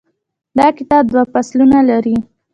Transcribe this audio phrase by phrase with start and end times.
[0.57, 2.15] دا کتاب دوه فصلونه لري.